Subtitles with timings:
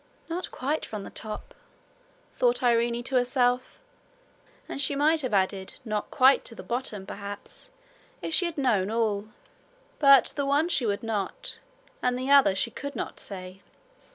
[0.27, 1.53] 'Not quite from the top,'
[2.35, 3.79] thought Irene to herself;
[4.67, 7.69] and she might have added, 'not quite to the bottom', perhaps,
[8.19, 9.27] if she had known all.
[9.99, 11.59] But the one she would not,
[12.01, 13.61] and the other she could not say.